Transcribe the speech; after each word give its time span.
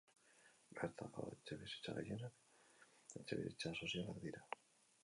Bertako 0.79 1.25
etxebizitza 1.35 1.95
gehienak 1.99 2.89
etxebizitza 3.21 3.77
sozialak 3.83 4.25
dira. 4.27 4.45